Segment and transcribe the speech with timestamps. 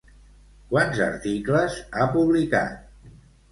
[0.71, 3.15] Quants articles ha publicat?